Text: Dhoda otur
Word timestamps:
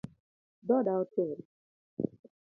Dhoda 0.67 0.93
otur 1.01 1.37